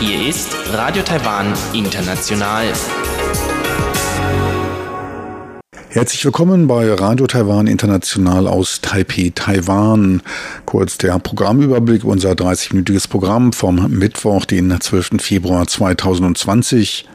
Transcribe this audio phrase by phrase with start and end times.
[0.00, 2.72] Hier ist Radio Taiwan International.
[5.90, 10.22] Herzlich willkommen bei Radio Taiwan International aus Taipei, Taiwan.
[10.64, 15.22] Kurz der Programmüberblick, unser 30-minütiges Programm vom Mittwoch, den 12.
[15.22, 17.08] Februar 2020.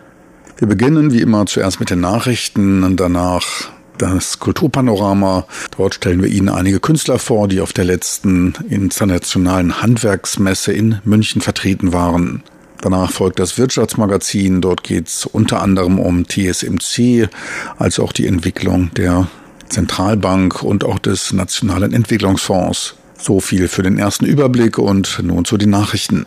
[0.57, 3.69] Wir beginnen wie immer zuerst mit den Nachrichten und danach
[4.01, 5.45] das Kulturpanorama.
[5.77, 11.41] Dort stellen wir Ihnen einige Künstler vor, die auf der letzten internationalen Handwerksmesse in München
[11.41, 12.43] vertreten waren.
[12.81, 14.59] Danach folgt das Wirtschaftsmagazin.
[14.59, 17.29] Dort geht es unter anderem um TSMC,
[17.77, 19.27] als auch die Entwicklung der
[19.69, 22.95] Zentralbank und auch des Nationalen Entwicklungsfonds.
[23.19, 26.25] So viel für den ersten Überblick und nun zu den Nachrichten.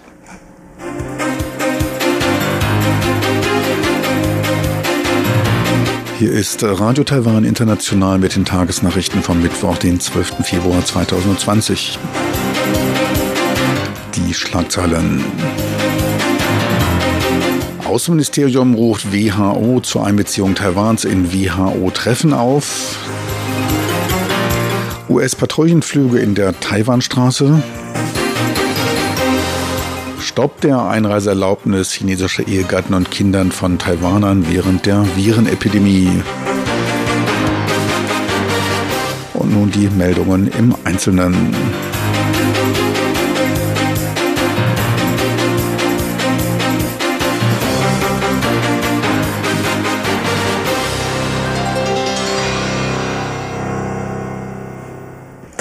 [6.25, 10.37] Hier ist Radio Taiwan International mit den Tagesnachrichten vom Mittwoch, den 12.
[10.43, 11.99] Februar 2020.
[14.15, 15.23] Die Schlagzeilen.
[17.85, 22.97] Außenministerium ruft WHO zur Einbeziehung Taiwans in WHO-Treffen auf.
[25.11, 27.63] US-Patrouillenflüge in der Taiwanstraße.
[30.25, 36.23] Stopp der Einreiseerlaubnis chinesischer Ehegatten und Kindern von Taiwanern während der Virenepidemie.
[39.35, 41.55] Und nun die Meldungen im Einzelnen.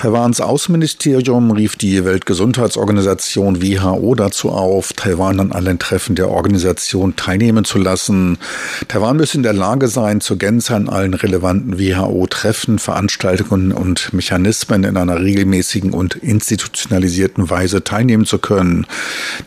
[0.04, 7.64] Taiwans Außenministerium rief die Weltgesundheitsorganisation WHO dazu auf, Taiwan an allen Treffen der Organisation teilnehmen
[7.64, 8.38] zu lassen.
[8.90, 14.84] Taiwan müsse in der Lage sein, zur Gänze an allen relevanten WHO-Treffen, Veranstaltungen und Mechanismen
[14.84, 18.86] in einer regelmäßigen und institutionalisierten Weise teilnehmen zu können.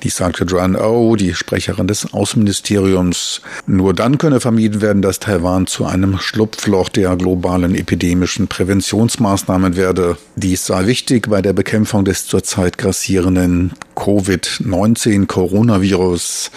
[0.04, 3.42] Dies sagte Joanne O, die Sprecherin des Außenministeriums.
[3.66, 10.16] Nur dann könne vermieden werden, dass Taiwan zu einem Schlupfloch der globalen epidemischen Präventionsmaßnahmen werde.
[10.46, 16.52] Dies sei wichtig bei der Bekämpfung des zurzeit grassierenden Covid-19 Coronavirus.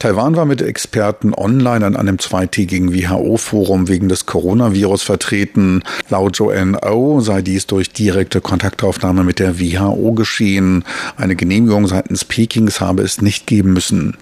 [0.00, 5.84] Taiwan war mit Experten online an einem zweitägigen WHO-Forum wegen des Coronavirus vertreten.
[6.10, 10.84] Laut Joanne O sei dies durch direkte Kontaktaufnahme mit der WHO geschehen.
[11.16, 14.16] Eine Genehmigung seitens Pekings habe es nicht geben müssen.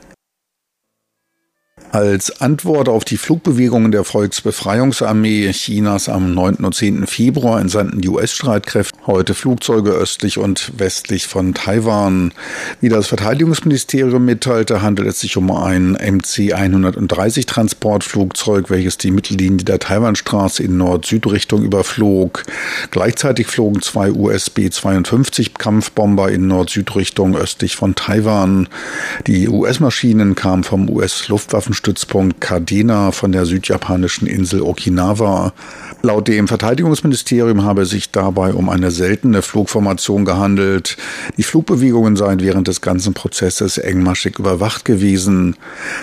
[1.92, 6.56] Als Antwort auf die Flugbewegungen der Volksbefreiungsarmee Chinas am 9.
[6.56, 7.06] und 10.
[7.06, 12.32] Februar entsandten die US-Streitkräfte heute Flugzeuge östlich und westlich von Taiwan.
[12.80, 19.78] Wie das Verteidigungsministerium mitteilte, handelt es sich um ein MC-130 Transportflugzeug, welches die Mittellinie der
[19.78, 22.42] Taiwanstraße in Nord-Süd-Richtung überflog.
[22.90, 28.68] Gleichzeitig flogen zwei USB-52 Kampfbomber in Nord-Süd-Richtung östlich von Taiwan.
[29.26, 35.52] Die US-Maschinen kamen vom US-Luftwaffenstützpunkt Stützpunkt Kadena von der südjapanischen Insel Okinawa.
[36.02, 40.96] Laut dem Verteidigungsministerium habe es sich dabei um eine seltene Flugformation gehandelt.
[41.36, 45.56] Die Flugbewegungen seien während des ganzen Prozesses engmaschig überwacht gewesen.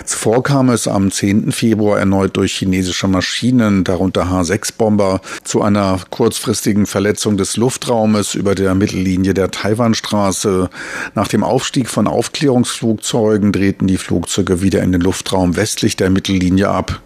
[0.04, 1.52] Zuvor kam es am 10.
[1.52, 8.74] Februar erneut durch chinesische Maschinen, darunter H-6-Bomber, zu einer kurzfristigen Verletzung des Luftraumes über der
[8.74, 10.70] Mittellinie der Taiwanstraße.
[11.14, 16.68] Nach dem Aufstieg von Aufklärungsflugzeugen drehten die Flugzeuge wieder in den Luftraum westlich der Mittellinie
[16.68, 17.00] ab.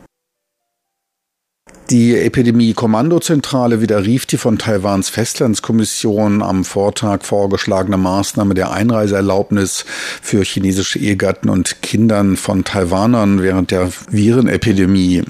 [1.90, 9.84] Die Epidemie-Kommandozentrale widerrief die von Taiwans Festlandskommission am Vortag vorgeschlagene Maßnahme der Einreiseerlaubnis
[10.20, 15.22] für chinesische Ehegatten und Kindern von Taiwanern während der Virenepidemie.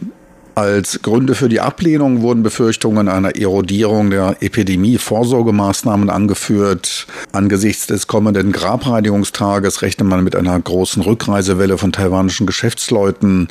[0.58, 7.06] Als Gründe für die Ablehnung wurden Befürchtungen einer Erodierung der Epidemie-Vorsorgemaßnahmen angeführt.
[7.30, 13.46] Angesichts des kommenden Grabreinigungstages rechnet man mit einer großen Rückreisewelle von taiwanischen Geschäftsleuten.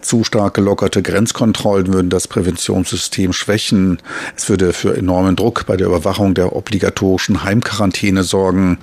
[0.00, 3.98] Zu stark gelockerte Grenzkontrollen würden das Präventionssystem schwächen.
[4.36, 8.78] Es würde für enormen Druck bei der Überwachung der obligatorischen Heimquarantäne sorgen.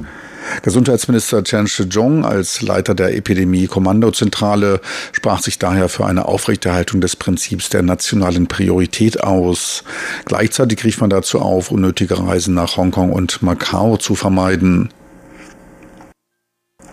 [0.61, 4.81] Gesundheitsminister Chen Shih-chung als Leiter der Epidemie-Kommandozentrale
[5.11, 9.83] sprach sich daher für eine Aufrechterhaltung des Prinzips der nationalen Priorität aus.
[10.25, 14.89] Gleichzeitig rief man dazu auf, unnötige Reisen nach Hongkong und Macau zu vermeiden.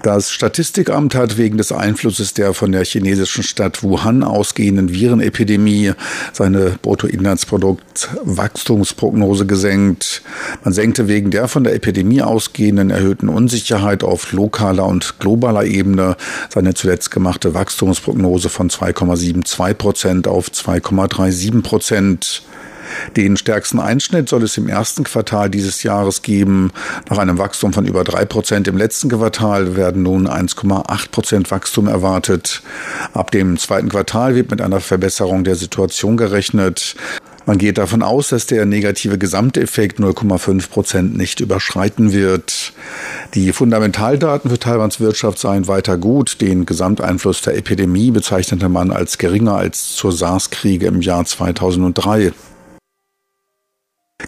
[0.03, 5.93] Das Statistikamt hat wegen des Einflusses der von der chinesischen Stadt Wuhan ausgehenden Virenepidemie
[6.33, 10.23] seine Bruttoinlandsproduktwachstumsprognose gesenkt.
[10.65, 16.17] Man senkte wegen der von der Epidemie ausgehenden erhöhten Unsicherheit auf lokaler und globaler Ebene
[16.49, 22.43] seine zuletzt gemachte Wachstumsprognose von 2,72 Prozent auf 2,37 Prozent.
[23.17, 26.73] Den stärksten Einschnitt soll es im ersten Quartal dieses Jahres geben.
[27.11, 31.89] Nach einem Wachstum von über drei Prozent im letzten Quartal werden nun 1,8 Prozent Wachstum
[31.89, 32.63] erwartet.
[33.13, 36.97] Ab dem zweiten Quartal wird mit einer Verbesserung der Situation gerechnet.
[37.45, 42.73] Man geht davon aus, dass der negative Gesamteffekt 0,5 Prozent nicht überschreiten wird.
[43.35, 46.41] Die Fundamentaldaten für Taiwans Wirtschaft seien weiter gut.
[46.41, 52.33] Den Gesamteinfluss der Epidemie bezeichnete man als geringer als zur SARS-Kriege im Jahr 2003.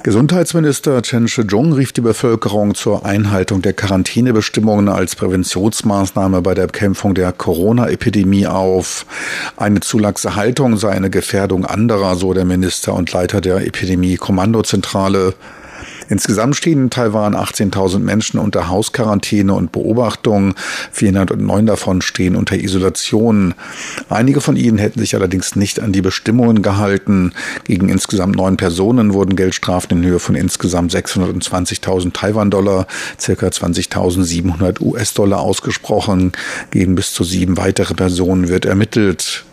[0.02, 7.14] Gesundheitsminister Chen Shih-chung rief die Bevölkerung zur Einhaltung der Quarantänebestimmungen als Präventionsmaßnahme bei der Bekämpfung
[7.14, 9.06] der Corona-Epidemie auf.
[9.56, 15.34] Eine zu laxe Haltung sei eine Gefährdung anderer, so der Minister und Leiter der Epidemie-Kommandozentrale.
[16.08, 20.54] Insgesamt stehen in Taiwan 18.000 Menschen unter Hausquarantäne und Beobachtung.
[20.92, 23.54] 409 davon stehen unter Isolation.
[24.08, 27.32] Einige von ihnen hätten sich allerdings nicht an die Bestimmungen gehalten.
[27.64, 32.86] Gegen insgesamt neun Personen wurden Geldstrafen in Höhe von insgesamt 620.000 Taiwan-Dollar,
[33.18, 36.32] circa 20.700 US-Dollar ausgesprochen.
[36.70, 39.44] Gegen bis zu sieben weitere Personen wird ermittelt.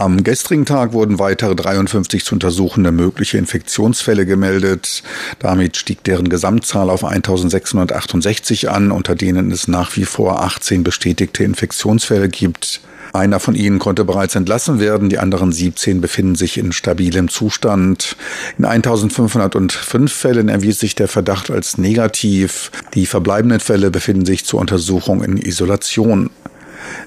[0.00, 5.02] Am gestrigen Tag wurden weitere 53 zu untersuchende mögliche Infektionsfälle gemeldet.
[5.40, 11.44] Damit stieg deren Gesamtzahl auf 1668 an, unter denen es nach wie vor 18 bestätigte
[11.44, 12.80] Infektionsfälle gibt.
[13.12, 18.16] Einer von ihnen konnte bereits entlassen werden, die anderen 17 befinden sich in stabilem Zustand.
[18.56, 22.70] In 1505 Fällen erwies sich der Verdacht als negativ.
[22.94, 26.30] Die verbleibenden Fälle befinden sich zur Untersuchung in Isolation.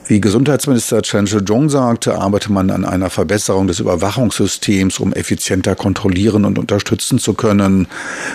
[0.06, 6.46] Wie Gesundheitsminister Chen Shih-chung sagte, arbeite man an einer Verbesserung des Überwachungssystems, um effizienter kontrollieren
[6.46, 7.88] und unterstützen zu können.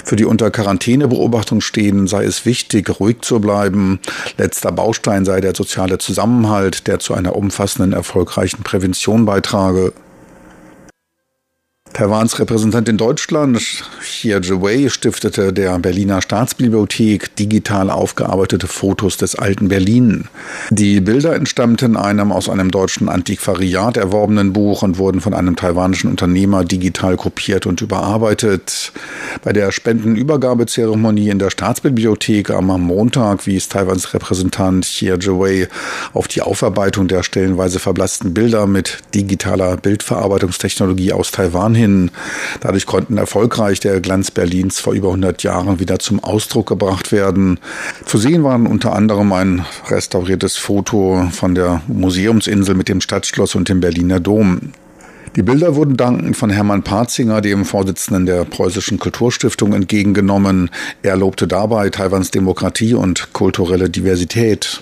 [0.04, 4.00] Für die unter Quarantänebeobachtung stehenden sei es wichtig, ruhig zu bleiben.
[4.36, 9.92] Letzter Baustein sei der soziale Zusammenhalt, der zu einer umfassenden, erfolgreichen Prävention beitrage.
[11.92, 13.58] Taiwans Repräsentant in Deutschland,
[14.00, 20.28] Xie Zhiwei, stiftete der Berliner Staatsbibliothek digital aufgearbeitete Fotos des alten Berlin.
[20.70, 26.10] Die Bilder entstammten einem aus einem deutschen Antiquariat erworbenen Buch und wurden von einem taiwanischen
[26.10, 28.92] Unternehmer digital kopiert und überarbeitet.
[29.42, 35.68] Bei der Spendenübergabezeremonie in der Staatsbibliothek am Montag wies Taiwans Repräsentant Xie Zhiwei
[36.12, 41.87] auf die Aufarbeitung der stellenweise verblassten Bilder mit digitaler Bildverarbeitungstechnologie aus Taiwan hin.
[42.60, 47.58] Dadurch konnten erfolgreich der Glanz Berlins vor über 100 Jahren wieder zum Ausdruck gebracht werden.
[48.04, 53.68] Zu sehen waren unter anderem ein restauriertes Foto von der Museumsinsel mit dem Stadtschloss und
[53.68, 54.72] dem Berliner Dom.
[55.36, 60.70] Die Bilder wurden dankend von Hermann Parzinger, dem Vorsitzenden der Preußischen Kulturstiftung, entgegengenommen.
[61.02, 64.80] Er lobte dabei Taiwans Demokratie und kulturelle Diversität.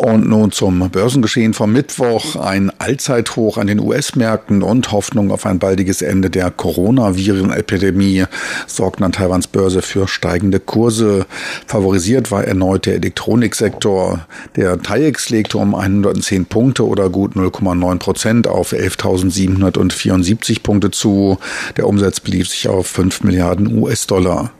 [0.00, 2.36] Und nun zum Börsengeschehen vom Mittwoch.
[2.36, 8.24] Ein Allzeithoch an den US-Märkten und Hoffnung auf ein baldiges Ende der Coronaviren-Epidemie
[8.66, 11.26] sorgten an Taiwans Börse für steigende Kurse.
[11.66, 14.26] Favorisiert war erneut der Elektroniksektor.
[14.56, 21.36] Der TAIEX legte um 110 Punkte oder gut 0,9 Prozent auf 11.774 Punkte zu.
[21.76, 24.50] Der Umsatz belief sich auf 5 Milliarden US-Dollar.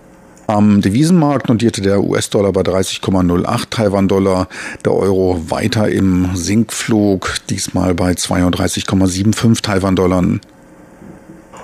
[0.51, 4.49] Am Devisenmarkt notierte der US-Dollar bei 30,08 Taiwan-Dollar,
[4.85, 10.25] der Euro weiter im Sinkflug, diesmal bei 32,75 Taiwan-Dollar.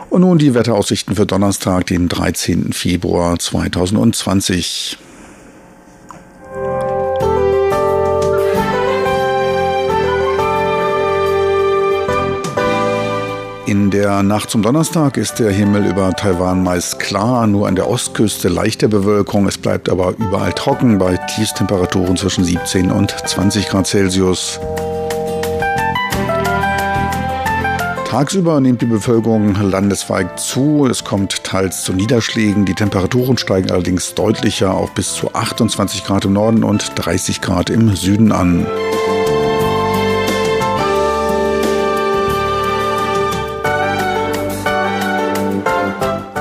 [0.08, 2.72] Und nun die Wetteraussichten für Donnerstag, den 13.
[2.72, 4.98] Februar 2020.
[13.66, 17.90] In der Nacht zum Donnerstag ist der Himmel über Taiwan meist klar, nur an der
[17.90, 19.48] Ostküste leichte Bewölkung.
[19.48, 24.60] Es bleibt aber überall trocken bei Tiefstemperaturen zwischen 17 und 20 Grad Celsius.
[28.04, 30.86] Tagsüber nimmt die Bevölkerung landesweit zu.
[30.88, 32.66] Es kommt teils zu Niederschlägen.
[32.66, 37.68] Die Temperaturen steigen allerdings deutlicher auf bis zu 28 Grad im Norden und 30 Grad
[37.70, 38.64] im Süden an.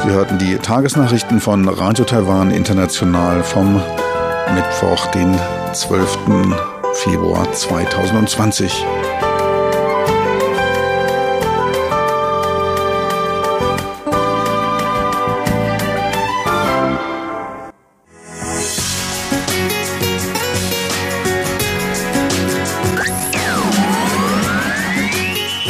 [0.06, 3.82] Sie hörten die Tagesnachrichten von Radio Taiwan International vom
[4.54, 5.36] Mittwoch, den
[5.74, 6.20] 12.
[6.94, 8.86] Februar 2020.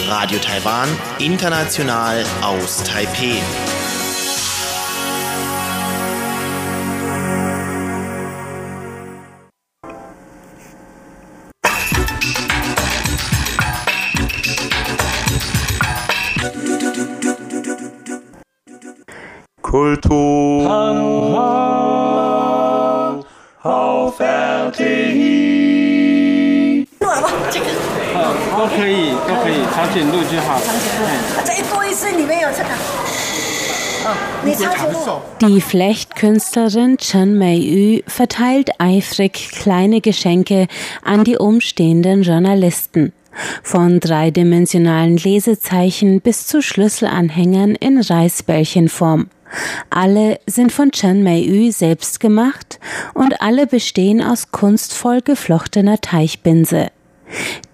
[0.10, 0.89] Radio Taiwan,
[1.20, 3.42] international aus Taipeh.
[30.55, 30.61] 颈鹿就好。
[31.45, 32.69] 这一多一次里面有这个。
[34.45, 35.21] 你抄写录。
[35.41, 40.69] Die Flechtkünstlerin Chen Mei-yu verteilt eifrig kleine Geschenke
[41.03, 43.12] an die umstehenden Journalisten.
[43.62, 49.29] Von dreidimensionalen Lesezeichen bis zu Schlüsselanhängern in Reisbällchenform.
[49.91, 52.81] Alle sind von Chen Mei-yu selbst gemacht
[53.15, 56.91] und alle bestehen aus kunstvoll geflochtener Teichbinse.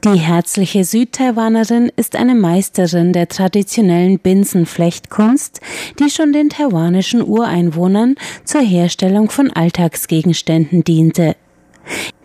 [0.04, 5.62] Die herzliche Südtaiwanerin ist eine Meisterin der traditionellen Binsenflechtkunst,
[6.00, 11.36] die schon den taiwanischen Ureinwohnern zur Herstellung von Alltagsgegenständen diente.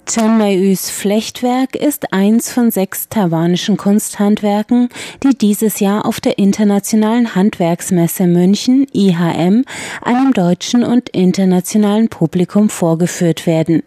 [0.06, 4.88] Chen Mei-Yus Flechtwerk ist eins von sechs taiwanischen Kunsthandwerken,
[5.24, 9.64] die dieses Jahr auf der Internationalen Handwerksmesse München IHM
[10.02, 13.82] einem deutschen und internationalen Publikum vorgeführt werden.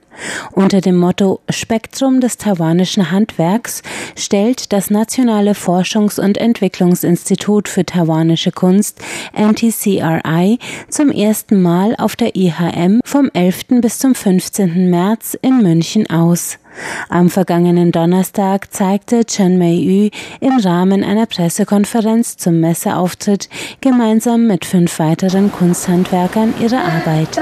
[0.51, 3.81] Unter dem Motto Spektrum des taiwanischen Handwerks
[4.17, 8.99] stellt das Nationale Forschungs- und Entwicklungsinstitut für taiwanische Kunst
[9.33, 10.59] NTCRI
[10.89, 13.81] zum ersten Mal auf der IHM vom 11.
[13.81, 14.89] bis zum 15.
[14.89, 16.57] März in München aus.
[17.09, 23.49] Am vergangenen Donnerstag zeigte Chen Mei-yu im Rahmen einer Pressekonferenz zum Messeauftritt
[23.81, 27.39] gemeinsam mit fünf weiteren Kunsthandwerkern ihre Arbeit.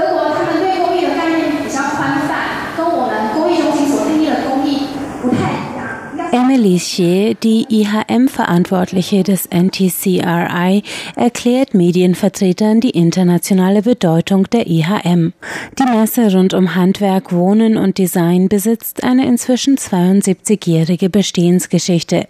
[6.48, 10.82] 应该 Emily Xie, die IHM-Verantwortliche des NTCRI,
[11.14, 15.34] erklärt Medienvertretern die internationale Bedeutung der IHM.
[15.78, 22.28] Die Messe rund um Handwerk, Wohnen und Design besitzt eine inzwischen 72-jährige Bestehensgeschichte.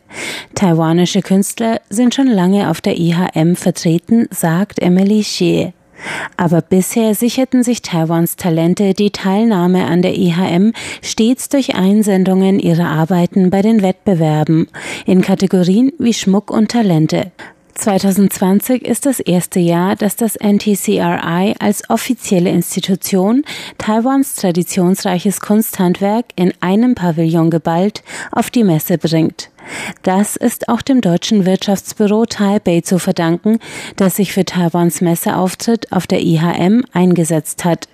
[0.55, 5.73] Taiwanische Künstler sind schon lange auf der IHM vertreten, sagt Emily Xie.
[6.37, 12.89] Aber bisher sicherten sich Taiwans Talente die Teilnahme an der IHM stets durch Einsendungen ihrer
[12.89, 14.69] Arbeiten bei den Wettbewerben
[15.07, 17.33] in Kategorien wie Schmuck und Talente.
[17.79, 23.45] 2020 ist das erste Jahr, dass das NTCRI als offizielle Institution
[23.79, 29.51] Taiwans traditionsreiches Kunsthandwerk in einem Pavillon geballt auf die Messe bringt.
[30.03, 33.59] Das ist auch dem deutschen Wirtschaftsbüro Taipei zu verdanken,
[33.97, 37.89] das sich für Taiwans Messeauftritt auf der IHM eingesetzt hat.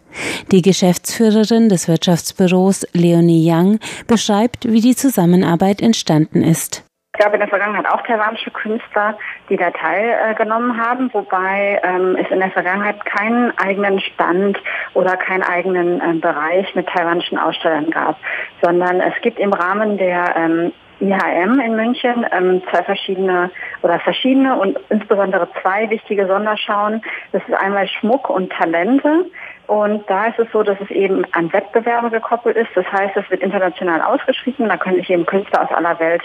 [0.53, 6.84] Die Geschäftsführerin des Wirtschaftsbüros, Leonie Yang, beschreibt, wie die Zusammenarbeit entstanden ist.
[7.17, 9.17] Es gab in der Vergangenheit auch taiwanische Künstler,
[9.49, 14.59] die da teilgenommen haben, wobei ähm, es in der Vergangenheit keinen eigenen Stand
[14.95, 18.17] oder keinen eigenen äh, Bereich mit taiwanischen Ausstellern gab,
[18.63, 23.51] sondern es gibt im Rahmen der ähm, IHM in München ähm, zwei verschiedene
[23.83, 27.01] oder verschiedene und insbesondere zwei wichtige Sonderschauen.
[27.31, 29.27] Das ist einmal Schmuck und Talente.
[29.67, 32.71] Und da ist es so, dass es eben an Wettbewerbe gekoppelt ist.
[32.75, 34.69] Das heißt, es wird international ausgeschrieben.
[34.69, 36.23] Da können sich eben Künstler aus aller Welt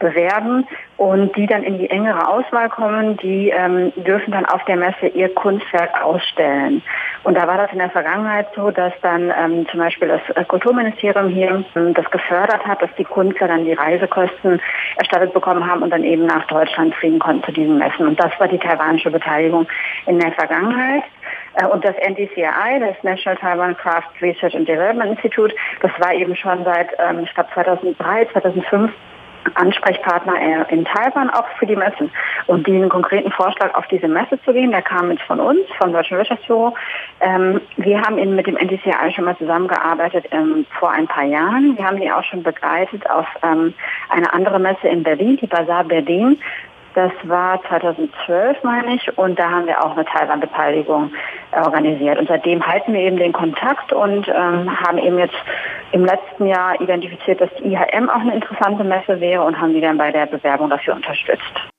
[0.00, 0.66] bewerben
[0.96, 5.06] und die dann in die engere Auswahl kommen, die ähm, dürfen dann auf der Messe
[5.08, 6.82] ihr Kunstwerk ausstellen.
[7.22, 10.44] Und da war das in der Vergangenheit so, dass dann ähm, zum Beispiel das äh,
[10.44, 14.60] Kulturministerium hier ähm, das gefördert hat, dass die Künstler dann die Reisekosten
[14.96, 18.06] erstattet bekommen haben und dann eben nach Deutschland fliegen konnten zu diesen Messen.
[18.06, 19.66] Und das war die taiwanische Beteiligung
[20.06, 21.04] in der Vergangenheit.
[21.56, 26.34] Äh, Und das NDCI, das National Taiwan Craft Research and Development Institute, das war eben
[26.34, 28.92] schon seit, ähm, ich glaube, 2003, 2005
[29.54, 32.10] Ansprechpartner äh, in Taiwan auch für die Messen.
[32.46, 35.92] Und diesen konkreten Vorschlag, auf diese Messe zu gehen, der kam jetzt von uns, vom
[35.92, 36.74] Deutschen Wirtschaftsbüro.
[37.20, 41.76] Ähm, wir haben eben mit dem NDCI schon mal zusammengearbeitet ähm, vor ein paar Jahren.
[41.76, 43.74] Wir haben die auch schon begleitet auf ähm,
[44.08, 46.38] eine andere Messe in Berlin, die Bazaar Berlin.
[46.94, 51.12] Das war 2012, meine ich, und da haben wir auch eine Taiwan-Beteiligung
[51.52, 52.18] äh, organisiert.
[52.18, 55.36] Und seitdem halten wir eben den Kontakt und ähm, haben eben jetzt
[55.92, 59.80] im letzten Jahr identifiziert, dass die IHM auch eine interessante Messe wäre und haben die
[59.80, 61.70] dann bei der Bewerbung dafür unterstützt.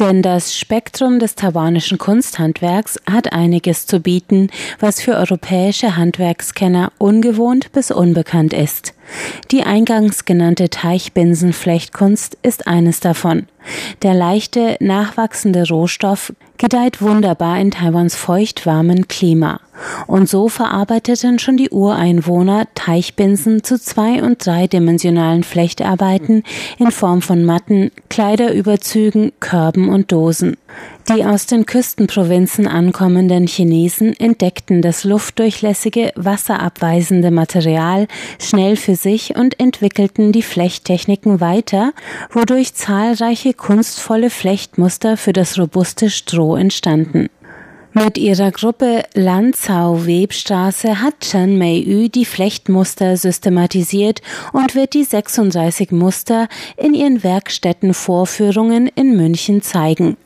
[0.00, 7.72] Denn das Spektrum des taiwanischen Kunsthandwerks hat einiges zu bieten, was für europäische Handwerkskenner ungewohnt
[7.72, 8.94] bis unbekannt ist.
[9.50, 13.46] Die eingangs genannte Teichbinsenflechtkunst ist eines davon.
[14.02, 19.60] Der leichte, nachwachsende Rohstoff gedeiht wunderbar in Taiwans feuchtwarmen Klima.
[20.06, 26.44] Und so verarbeiteten schon die Ureinwohner Teichbinsen zu zwei- und dreidimensionalen Flechtarbeiten
[26.78, 30.56] in Form von Matten, Kleiderüberzügen, Körben und Dosen.
[31.08, 38.06] Die aus den Küstenprovinzen ankommenden Chinesen entdeckten das luftdurchlässige, wasserabweisende Material
[38.40, 41.92] schnell für sich und entwickelten die Flechttechniken weiter,
[42.30, 47.28] wodurch zahlreiche kunstvolle Flechtmuster für das robuste Stroh entstanden.
[47.94, 55.90] Mit ihrer Gruppe Lanzau Webstraße hat Chen Mei-Yu die Flechtmuster systematisiert und wird die 36
[55.90, 60.16] Muster in ihren Werkstättenvorführungen in München zeigen.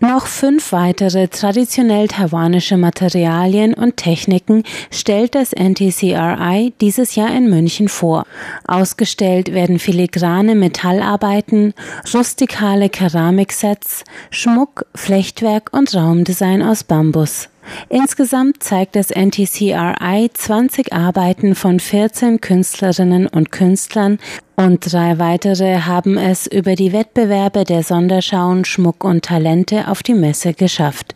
[0.00, 4.62] Noch fünf weitere traditionell taiwanische Materialien und Techniken
[4.92, 8.24] stellt das NTCRI dieses Jahr in München vor.
[8.66, 11.74] Ausgestellt werden filigrane Metallarbeiten,
[12.14, 17.48] rustikale Keramiksets, Schmuck, Flechtwerk und Raumdesign aus Bambus.
[17.88, 24.18] Insgesamt zeigt das NTCRI 20 Arbeiten von 14 Künstlerinnen und Künstlern
[24.56, 30.14] und drei weitere haben es über die Wettbewerbe der Sonderschauen Schmuck und Talente auf die
[30.14, 31.14] Messe geschafft.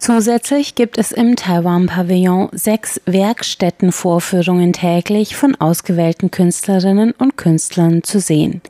[0.00, 8.62] Zusätzlich gibt es im Taiwan-Pavillon sechs Werkstättenvorführungen täglich von ausgewählten Künstlerinnen und Künstlern zu sehen.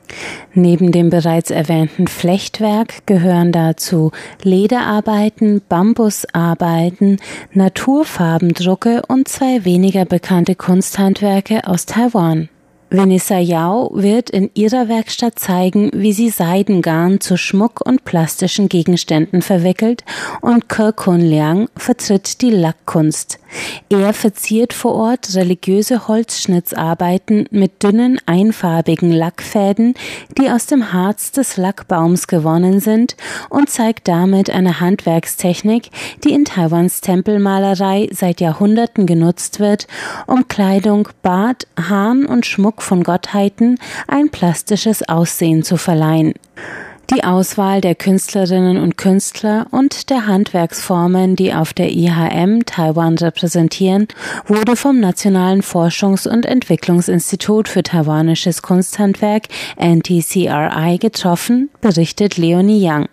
[0.53, 4.11] Neben dem bereits erwähnten Flechtwerk gehören dazu
[4.43, 7.17] Lederarbeiten, Bambusarbeiten,
[7.53, 12.49] Naturfarbendrucke und zwei weniger bekannte Kunsthandwerke aus Taiwan.
[12.93, 19.41] Vanessa Yao wird in ihrer Werkstatt zeigen, wie sie Seidengarn zu Schmuck und plastischen Gegenständen
[19.41, 20.03] verwickelt
[20.41, 23.39] und Ke Kun Liang vertritt die Lackkunst.
[23.89, 29.95] Er verziert vor Ort religiöse Holzschnittsarbeiten mit dünnen, einfarbigen Lackfäden,
[30.37, 33.15] die aus dem Harz des Lackbaums gewonnen sind
[33.49, 35.89] und zeigt damit eine Handwerkstechnik,
[36.23, 39.87] die in Taiwans Tempelmalerei seit Jahrhunderten genutzt wird,
[40.27, 43.77] um Kleidung, Bart, Haaren und Schmuck von Gottheiten
[44.07, 46.33] ein plastisches Aussehen zu verleihen.
[47.13, 54.07] Die Auswahl der Künstlerinnen und Künstler und der Handwerksformen, die auf der IHM Taiwan repräsentieren,
[54.45, 63.09] wurde vom Nationalen Forschungs- und Entwicklungsinstitut für taiwanisches Kunsthandwerk NTCRI getroffen, berichtet Leonie Yang.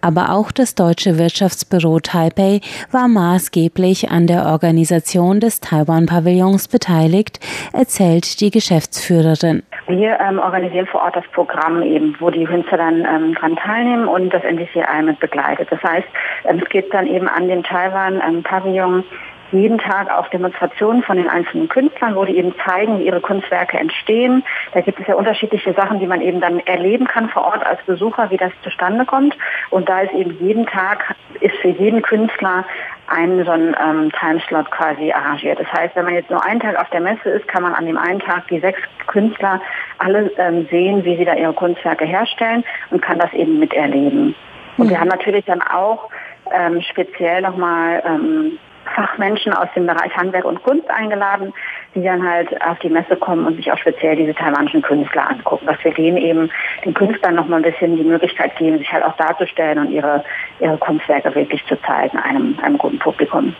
[0.00, 2.60] Aber auch das deutsche Wirtschaftsbüro Taipei
[2.92, 7.40] war maßgeblich an der Organisation des Taiwan-Pavillons beteiligt,
[7.72, 9.64] erzählt die Geschäftsführerin.
[9.86, 14.08] Wir ähm, organisieren vor Ort das Programm eben, wo die Künstler dann ähm, dran teilnehmen
[14.08, 15.68] und das NDCI mit begleitet.
[15.70, 16.08] Das heißt,
[16.44, 19.04] ähm, es geht dann eben an den Taiwan-Pavillon ähm,
[19.52, 23.78] jeden Tag auch Demonstrationen von den einzelnen Künstlern, wo die eben zeigen, wie ihre Kunstwerke
[23.78, 24.44] entstehen.
[24.72, 27.82] Da gibt es ja unterschiedliche Sachen, die man eben dann erleben kann vor Ort als
[27.84, 29.36] Besucher, wie das zustande kommt.
[29.70, 32.64] Und da ist eben jeden Tag, ist für jeden Künstler
[33.06, 35.60] ein so ein ähm, Timeslot quasi arrangiert.
[35.60, 37.86] Das heißt, wenn man jetzt nur einen Tag auf der Messe ist, kann man an
[37.86, 39.60] dem einen Tag die sechs Künstler
[39.98, 44.34] alle ähm, sehen, wie sie da ihre Kunstwerke herstellen und kann das eben miterleben.
[44.76, 45.00] Und wir mhm.
[45.00, 46.08] haben natürlich dann auch
[46.50, 48.58] ähm, speziell nochmal ähm,
[48.94, 51.52] Fachmenschen aus dem Bereich Handwerk und Kunst eingeladen,
[51.94, 55.66] die dann halt auf die Messe kommen und sich auch speziell diese taiwanischen Künstler angucken,
[55.66, 56.50] dass wir denen eben
[56.84, 60.24] den Künstlern noch mal ein bisschen die Möglichkeit geben, sich halt auch darzustellen und ihre,
[60.60, 63.54] ihre Kunstwerke wirklich zu zeigen einem, einem guten Publikum.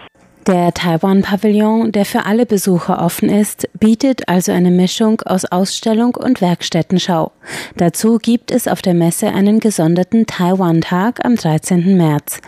[0.46, 6.42] Der Taiwan-Pavillon, der für alle Besucher offen ist, bietet also eine Mischung aus Ausstellung und
[6.42, 7.32] Werkstättenschau.
[7.78, 11.96] Dazu gibt es auf der Messe einen gesonderten Taiwan-Tag am 13.
[11.96, 12.42] März.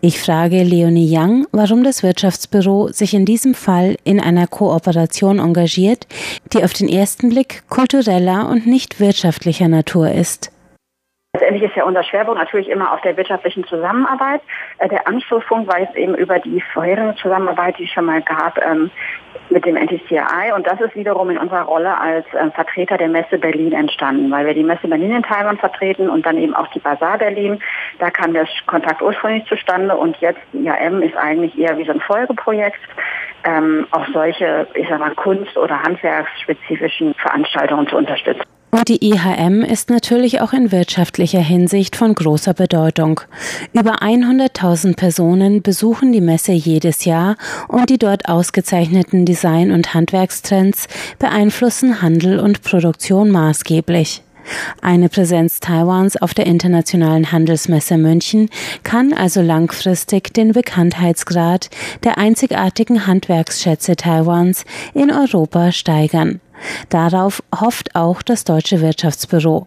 [0.00, 6.06] Ich frage Leonie Yang, warum das Wirtschaftsbüro sich in diesem Fall in einer Kooperation engagiert,
[6.54, 10.50] die auf den ersten Blick kultureller und nicht wirtschaftlicher Natur ist.
[11.34, 14.42] Letztendlich ist ja unser Schwerpunkt natürlich immer auf der wirtschaftlichen Zusammenarbeit.
[14.76, 18.62] Äh, der Anschlusspunkt war jetzt eben über die vorherige Zusammenarbeit, die es schon mal gab,
[18.62, 18.90] ähm,
[19.48, 23.38] mit dem NTCI und das ist wiederum in unserer Rolle als äh, Vertreter der Messe
[23.38, 26.80] Berlin entstanden, weil wir die Messe Berlin in Taiwan vertreten und dann eben auch die
[26.80, 27.62] Basar Berlin.
[27.98, 32.00] Da kam der Kontakt ursprünglich zustande und jetzt IAM ist eigentlich eher wie so ein
[32.00, 32.80] Folgeprojekt,
[33.44, 38.42] ähm, auch solche, ich sag mal, Kunst- oder handwerksspezifischen Veranstaltungen zu unterstützen.
[38.74, 43.20] Und die IHM ist natürlich auch in wirtschaftlicher Hinsicht von großer Bedeutung.
[43.74, 47.36] Über 100.000 Personen besuchen die Messe jedes Jahr
[47.68, 54.22] und die dort ausgezeichneten Design- und Handwerkstrends beeinflussen Handel und Produktion maßgeblich.
[54.80, 58.48] Eine Präsenz Taiwans auf der Internationalen Handelsmesse München
[58.84, 61.68] kann also langfristig den Bekanntheitsgrad
[62.04, 66.40] der einzigartigen Handwerksschätze Taiwans in Europa steigern.
[66.88, 69.66] Darauf hofft auch das Deutsche Wirtschaftsbüro.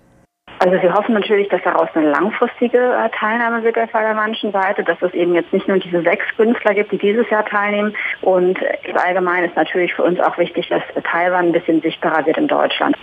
[0.60, 5.02] Also wir hoffen natürlich, dass daraus eine langfristige äh, Teilnahme wird der taiwanischen Seite, dass
[5.02, 7.94] es eben jetzt nicht nur diese sechs Künstler gibt, die dieses Jahr teilnehmen.
[8.22, 8.58] Und
[8.94, 12.96] allgemein ist natürlich für uns auch wichtig, dass Taiwan ein bisschen sichtbarer wird in Deutschland.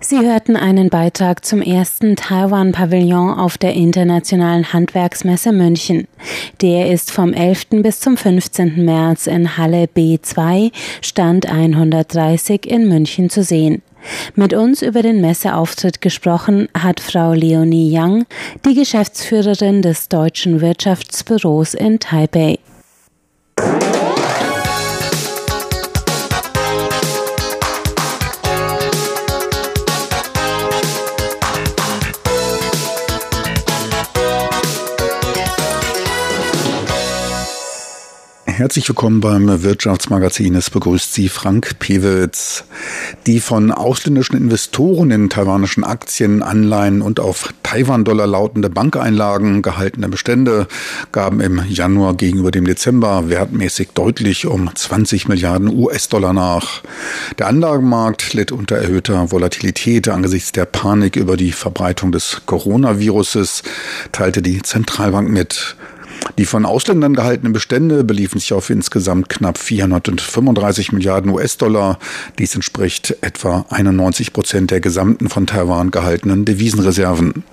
[0.00, 6.06] Sie hörten einen Beitrag zum ersten Taiwan-Pavillon auf der Internationalen Handwerksmesse München.
[6.60, 7.82] Der ist vom 11.
[7.82, 8.84] bis zum 15.
[8.84, 10.70] März in Halle B2,
[11.02, 13.82] Stand 130 in München zu sehen.
[14.34, 18.26] Mit uns über den Messeauftritt gesprochen hat Frau Leonie Yang,
[18.64, 22.58] die Geschäftsführerin des Deutschen Wirtschaftsbüros in Taipei.
[38.56, 40.54] Herzlich willkommen beim Wirtschaftsmagazin.
[40.54, 42.64] Es begrüßt Sie Frank Pewitz.
[43.26, 50.68] Die von ausländischen Investoren in taiwanischen Aktien, Anleihen und auf Taiwan-Dollar lautende Bankeinlagen gehaltene Bestände
[51.12, 56.80] gaben im Januar gegenüber dem Dezember wertmäßig deutlich um 20 Milliarden US-Dollar nach.
[57.38, 63.62] Der Anlagenmarkt litt unter erhöhter Volatilität angesichts der Panik über die Verbreitung des Coronaviruses,
[64.12, 65.76] teilte die Zentralbank mit.
[66.38, 71.98] Die von Ausländern gehaltenen Bestände beliefen sich auf insgesamt knapp 435 Milliarden US-Dollar.
[72.38, 77.44] Dies entspricht etwa 91 Prozent der gesamten von Taiwan gehaltenen Devisenreserven.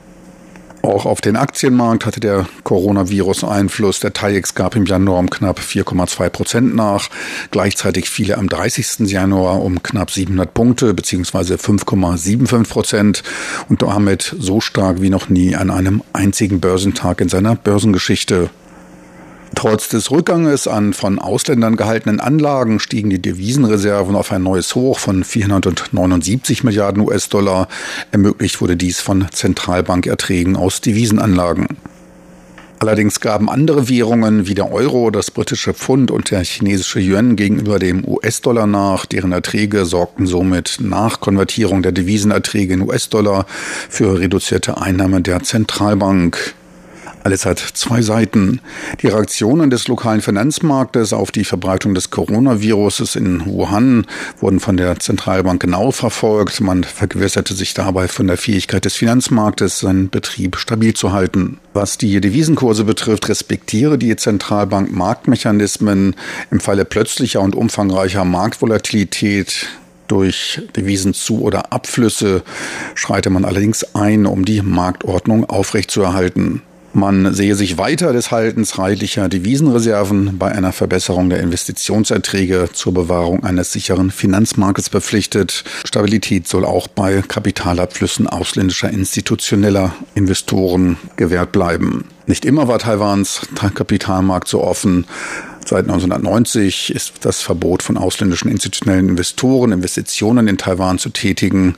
[0.86, 4.02] Auch auf den Aktienmarkt hatte der Coronavirus Einfluss.
[4.02, 7.10] Der TAIEX gab im Januar um knapp 4,2 Prozent nach.
[7.52, 9.10] Gleichzeitig fiel er am 30.
[9.10, 11.54] Januar um knapp 700 Punkte bzw.
[11.54, 13.24] 5,75 Prozent
[13.70, 18.50] und damit so stark wie noch nie an einem einzigen Börsentag in seiner Börsengeschichte.
[19.56, 25.00] Trotz des Rückganges an von Ausländern gehaltenen Anlagen stiegen die Devisenreserven auf ein neues Hoch
[25.00, 27.68] von 479 Milliarden US-Dollar.
[28.12, 31.68] Ermöglicht wurde dies von Zentralbankerträgen aus Devisenanlagen.
[32.80, 37.80] Allerdings gaben andere Währungen wie der Euro, das britische Pfund und der chinesische Yuan gegenüber
[37.80, 39.06] dem US-Dollar nach.
[39.06, 43.46] Deren Erträge sorgten somit nach Konvertierung der Devisenerträge in US-Dollar
[43.88, 46.56] für reduzierte Einnahmen der Zentralbank.
[47.24, 48.60] Alles hat zwei Seiten.
[49.02, 54.06] Die Reaktionen des lokalen Finanzmarktes auf die Verbreitung des Coronaviruses in Wuhan
[54.42, 56.60] wurden von der Zentralbank genau verfolgt.
[56.60, 61.60] Man vergewisserte sich dabei von der Fähigkeit des Finanzmarktes, seinen Betrieb stabil zu halten.
[61.74, 66.18] Was die Devisenkurse betrifft, respektiere die Zentralbank Marktmechanismen.
[66.52, 69.70] Im Falle plötzlicher und umfangreicher Marktvolatilität
[70.10, 72.44] durch Devisenzu- oder Abflüsse
[72.96, 76.62] schreite man allerdings ein, um die Marktordnung aufrechtzuerhalten.
[76.96, 83.44] Man sehe sich weiter des Haltens reichlicher Devisenreserven bei einer Verbesserung der Investitionserträge zur Bewahrung
[83.44, 85.64] eines sicheren Finanzmarktes verpflichtet.
[85.86, 92.06] Stabilität soll auch bei Kapitalabflüssen ausländischer institutioneller Investoren gewährt bleiben.
[92.28, 93.42] Nicht immer war Taiwans
[93.74, 95.06] Kapitalmarkt so offen.
[95.74, 101.78] Seit 1990 ist das Verbot von ausländischen institutionellen Investoren, Investitionen in Taiwan zu tätigen,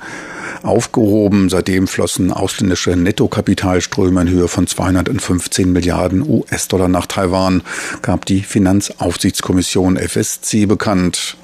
[0.63, 1.47] aufgehoben.
[1.47, 7.63] Seitdem flossen ausländische Nettokapitalströme in Höhe von 215 Milliarden US-Dollar nach Taiwan,
[8.01, 11.37] gab die Finanzaufsichtskommission FSC bekannt.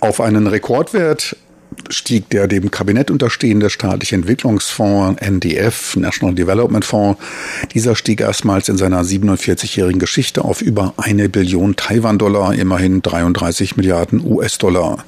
[0.00, 1.36] Auf einen Rekordwert
[1.90, 7.20] stieg der dem Kabinett unterstehende staatliche Entwicklungsfonds NDF, National Development Fonds.
[7.72, 14.24] Dieser stieg erstmals in seiner 47-jährigen Geschichte auf über eine Billion Taiwan-Dollar, immerhin 33 Milliarden
[14.24, 15.04] US-Dollar.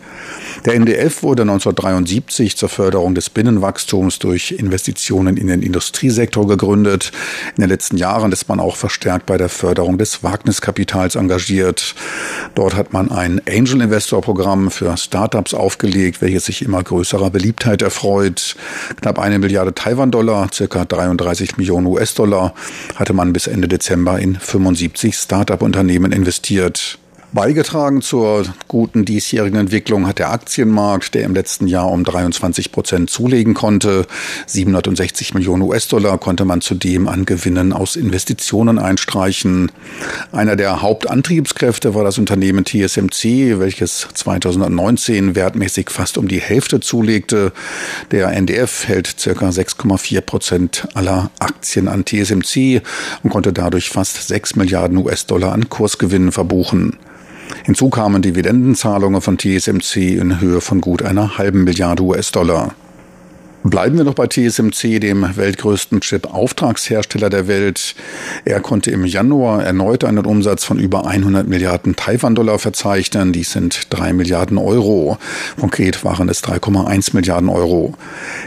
[0.65, 7.13] Der NDF wurde 1973 zur Förderung des Binnenwachstums durch Investitionen in den Industriesektor gegründet.
[7.57, 11.95] In den letzten Jahren ist man auch verstärkt bei der Förderung des Wagniskapitals engagiert.
[12.55, 17.83] Dort hat man ein Angel Investor Programm für Startups aufgelegt, welches sich immer größerer Beliebtheit
[17.83, 18.57] erfreut.
[19.01, 22.55] Knapp eine Milliarde Taiwan-Dollar, circa 33 Millionen US-Dollar,
[22.95, 26.99] hatte man bis Ende Dezember in 75 Startup-Unternehmen investiert.
[27.37, 33.11] Beigetragen zur guten diesjährigen Entwicklung hat der Aktienmarkt, der im letzten Jahr um 23 Prozent
[33.11, 34.07] zulegen konnte.
[34.47, 39.71] 760 Millionen US-Dollar konnte man zudem an Gewinnen aus Investitionen einstreichen.
[40.33, 47.53] Einer der Hauptantriebskräfte war das Unternehmen TSMC, welches 2019 wertmäßig fast um die Hälfte zulegte.
[48.13, 52.81] Der NDF hält circa 6,4 Prozent aller Aktien an TSMC
[53.23, 56.97] und konnte dadurch fast 6 Milliarden US-Dollar an Kursgewinnen verbuchen.
[57.65, 62.75] Hinzu kamen Dividendenzahlungen von TSMC in Höhe von gut einer halben Milliarde US-Dollar.
[63.69, 67.97] Bleiben wir noch bei TSMC, dem weltgrößten Chip-Auftragshersteller der Welt.
[68.45, 73.33] Er konnte im Januar erneut einen Umsatz von über 100 Milliarden Taiwan-Dollar verzeichnen.
[73.33, 75.19] Dies sind drei Milliarden Euro.
[75.59, 77.95] Konkret waren es 3,1 Milliarden Euro.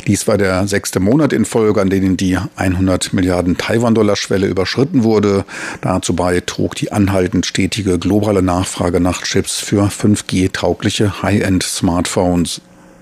[0.08, 5.44] Dies war der sechste Monat in Folge, an denen die 100 Milliarden Taiwan-Dollar-Schwelle überschritten wurde.
[5.82, 12.62] Dazu bei trug die anhaltend stetige globale Nachfrage nach Chips für 5G-taugliche High-End-Smartphones.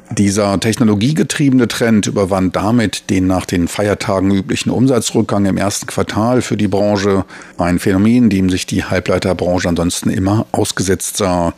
[0.10, 6.56] Dieser technologiegetriebene Trend überwand damit den nach den Feiertagen üblichen Umsatzrückgang im ersten Quartal für
[6.56, 7.26] die Branche,
[7.58, 11.54] ein Phänomen, dem sich die Halbleiterbranche ansonsten immer ausgesetzt sah.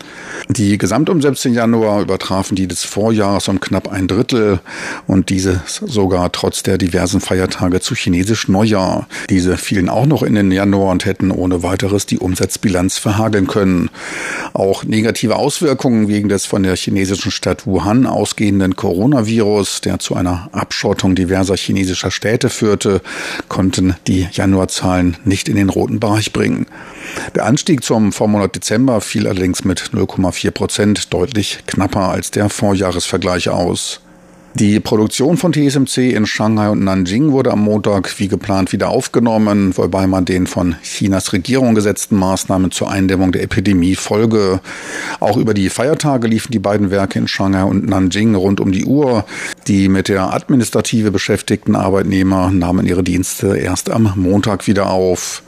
[0.47, 4.59] Die Gesamtumsätze im Januar übertrafen die des Vorjahres um knapp ein Drittel
[5.05, 9.07] und diese sogar trotz der diversen Feiertage zu chinesisch Neujahr.
[9.29, 13.91] Diese fielen auch noch in den Januar und hätten ohne weiteres die Umsatzbilanz verhageln können.
[14.53, 20.15] Auch negative Auswirkungen wegen des von der chinesischen Stadt Wuhan aus ausgehenden Coronavirus, der zu
[20.15, 23.01] einer Abschottung diverser chinesischer Städte führte,
[23.49, 26.65] konnten die Januarzahlen nicht in den roten Bereich bringen.
[27.35, 33.49] Der Anstieg zum Vormonat Dezember fiel allerdings mit 0,4 Prozent deutlich knapper als der Vorjahresvergleich
[33.49, 33.99] aus.
[34.55, 39.77] Die Produktion von TSMC in Shanghai und Nanjing wurde am Montag wie geplant wieder aufgenommen,
[39.77, 44.59] wobei man den von Chinas Regierung gesetzten Maßnahmen zur Eindämmung der Epidemie folge.
[45.19, 48.85] Auch über die Feiertage liefen die beiden Werke in Shanghai und Nanjing rund um die
[48.85, 49.23] Uhr.
[49.67, 55.43] Die mit der Administrative beschäftigten Arbeitnehmer nahmen ihre Dienste erst am Montag wieder auf.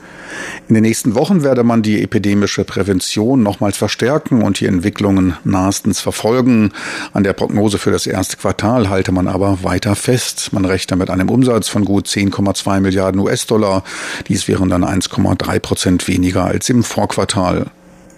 [0.68, 6.00] In den nächsten Wochen werde man die epidemische Prävention nochmals verstärken und die Entwicklungen nahestens
[6.00, 6.72] verfolgen.
[7.12, 10.52] An der Prognose für das erste Quartal halte man aber weiter fest.
[10.52, 13.84] Man rechne mit einem Umsatz von gut 10,2 Milliarden US-Dollar.
[14.28, 17.66] Dies wären dann 1,3 Prozent weniger als im Vorquartal.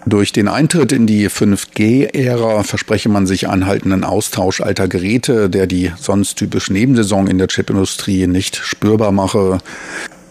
[0.07, 5.91] Durch den Eintritt in die 5G-Ära verspreche man sich anhaltenden Austausch alter Geräte, der die
[5.99, 9.57] sonst typische Nebensaison in der Chipindustrie nicht spürbar mache.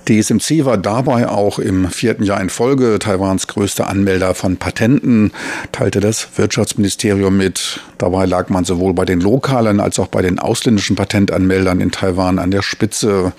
[0.05, 5.33] TSMC war dabei auch im vierten Jahr in Folge Taiwans größter Anmelder von Patenten,
[5.73, 7.81] teilte das Wirtschaftsministerium mit.
[7.99, 12.39] Dabei lag man sowohl bei den lokalen als auch bei den ausländischen Patentanmeldern in Taiwan
[12.39, 13.33] an der Spitze.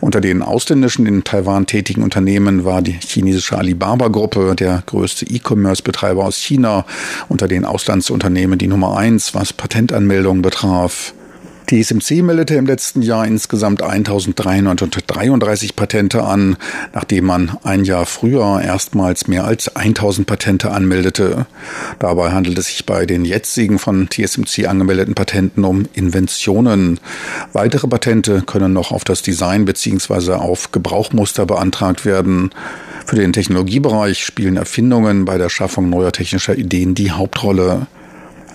[0.00, 6.36] Unter den ausländischen in Taiwan tätigen Unternehmen war die chinesische Alibaba-Gruppe der größte E-Commerce-Betreiber aus
[6.36, 6.84] China,
[7.28, 11.14] unter den Auslandsunternehmen die Nummer eins, was Patentanmeldungen betraf.
[11.66, 16.56] TSMC meldete im letzten Jahr insgesamt 1333 Patente an,
[16.92, 21.46] nachdem man ein Jahr früher erstmals mehr als 1000 Patente anmeldete.
[21.98, 27.00] Dabei handelt es sich bei den jetzigen von TSMC angemeldeten Patenten um Inventionen.
[27.52, 30.32] Weitere Patente können noch auf das Design bzw.
[30.32, 32.50] auf Gebrauchmuster beantragt werden.
[33.06, 37.86] Für den Technologiebereich spielen Erfindungen bei der Schaffung neuer technischer Ideen die Hauptrolle.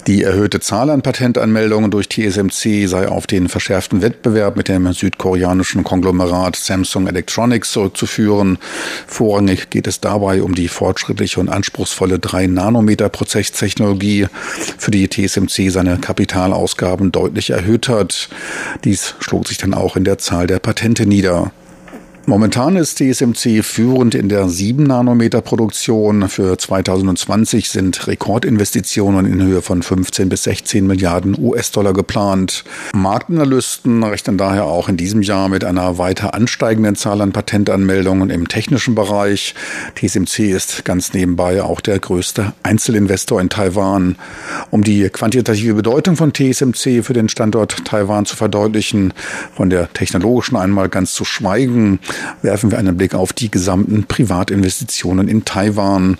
[0.09, 5.83] Die erhöhte Zahl an Patentanmeldungen durch TSMC sei auf den verschärften Wettbewerb mit dem südkoreanischen
[5.83, 8.57] Konglomerat Samsung Electronics zurückzuführen.
[9.05, 14.25] Vorrangig geht es dabei um die fortschrittliche und anspruchsvolle 3-Nanometer-Prozesstechnologie,
[14.79, 18.29] für die TSMC seine Kapitalausgaben deutlich erhöht hat.
[18.85, 21.51] Dies schlug sich dann auch in der Zahl der Patente nieder.
[22.29, 26.29] Momentan ist TSMC führend in der 7-Nanometer-Produktion.
[26.29, 32.65] Für 2020 sind Rekordinvestitionen in Höhe von 15 bis 16 Milliarden US-Dollar geplant.
[32.93, 38.47] Marktanalysten rechnen daher auch in diesem Jahr mit einer weiter ansteigenden Zahl an Patentanmeldungen im
[38.47, 39.55] technischen Bereich.
[39.95, 44.17] TSMC ist ganz nebenbei auch der größte Einzelinvestor in Taiwan.
[44.69, 49.15] Um die quantitative Bedeutung von TSMC für den Standort Taiwan zu verdeutlichen,
[49.55, 51.97] von der technologischen einmal ganz zu schweigen,
[52.41, 56.17] werfen wir einen Blick auf die gesamten Privatinvestitionen in Taiwan.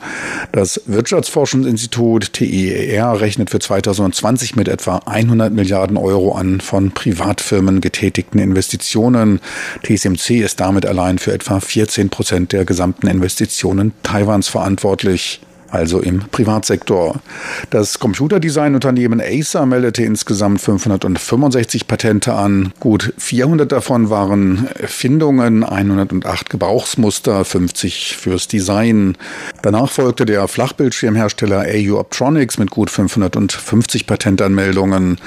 [0.52, 8.40] Das Wirtschaftsforschungsinstitut TER rechnet für 2020 mit etwa 100 Milliarden Euro an von Privatfirmen getätigten
[8.40, 9.40] Investitionen.
[9.84, 16.20] TSMC ist damit allein für etwa 14 Prozent der gesamten Investitionen Taiwans verantwortlich also im
[16.32, 17.22] Privatsektor.
[17.70, 22.74] Das Computerdesignunternehmen Acer meldete insgesamt 565 Patente an.
[22.80, 29.18] Gut 400 davon waren Erfindungen, 108 Gebrauchsmuster, 50 fürs Design.
[29.62, 35.18] Danach folgte der Flachbildschirmhersteller AU Optronics mit gut 550 Patentanmeldungen.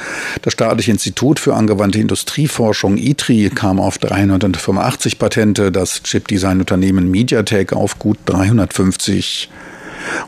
[0.42, 7.98] Das staatliche Institut für angewandte Industrieforschung ITRI kam auf 385 Patente, das Chipdesignunternehmen MediaTek auf
[7.98, 9.50] gut 350.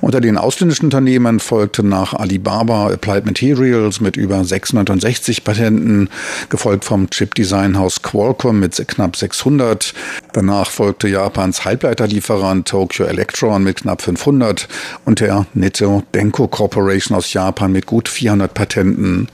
[0.01, 6.09] Unter den ausländischen Unternehmen folgten nach Alibaba Applied Materials mit über 660 Patenten,
[6.49, 9.95] gefolgt vom Chip-Design-Haus Qualcomm mit knapp 600.
[10.33, 14.69] Danach folgte Japans Halbleiterlieferant Tokyo Electron mit knapp 500
[15.05, 19.29] und der Nitto Denko Corporation aus Japan mit gut 400 Patenten.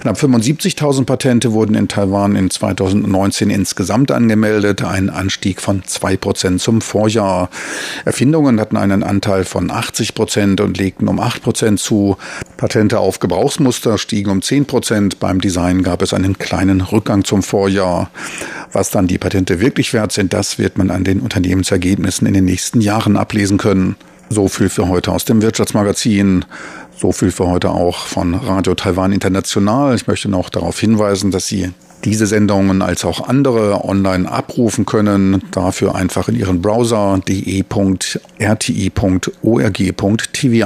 [0.00, 6.80] Knapp 75.000 Patente wurden in Taiwan in 2019 insgesamt angemeldet, ein Anstieg von 2% zum
[6.80, 7.50] Vorjahr.
[8.06, 12.16] Erfindungen hatten einen Anteil von 80 Prozent und legten um 8 Prozent zu.
[12.56, 15.20] Patente auf Gebrauchsmuster stiegen um 10 Prozent.
[15.20, 18.10] Beim Design gab es einen kleinen Rückgang zum Vorjahr.
[18.72, 22.46] Was dann die Patente wirklich wert sind, das wird man an den Unternehmensergebnissen in den
[22.46, 23.96] nächsten Jahren ablesen können.
[24.30, 26.46] So viel für heute aus dem Wirtschaftsmagazin.
[27.00, 29.94] So viel für heute auch von Radio Taiwan International.
[29.94, 31.70] Ich möchte noch darauf hinweisen, dass Sie
[32.04, 35.42] diese Sendungen als auch andere online abrufen können.
[35.50, 38.26] Dafür einfach in Ihren Browser de.rti.org.tv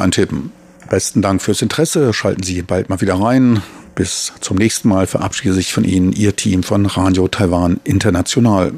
[0.00, 0.50] eintippen.
[0.90, 2.12] Besten Dank fürs Interesse.
[2.12, 3.62] Schalten Sie bald mal wieder rein.
[3.94, 8.72] Bis zum nächsten Mal verabschiede sich von Ihnen Ihr Team von Radio Taiwan International.